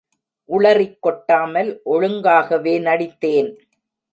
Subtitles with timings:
[0.49, 3.51] உளறிக் கொட்டாமல் ஒழுங்காகவே நடித்தேன்.